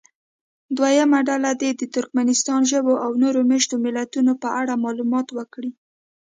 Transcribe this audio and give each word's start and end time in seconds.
دویمه 0.77 1.19
ډله 1.29 1.51
دې 1.61 1.69
د 1.73 1.81
ترکمنستان 1.95 2.61
ژبو 2.71 2.93
او 3.05 3.11
نورو 3.21 3.39
مېشتو 3.49 3.75
ملیتونو 3.85 4.33
په 4.43 4.49
اړه 4.59 4.81
معلومات 4.85 5.27
ورکړي. 5.31 5.71